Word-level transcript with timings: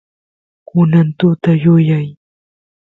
kunan 0.67 1.07
tuta 1.17 1.51
yuyay 1.63 2.07